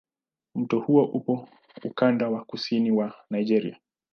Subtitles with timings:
[0.55, 1.49] Mto huo upo
[1.83, 3.79] ukanda wa kusini mwa Nigeria.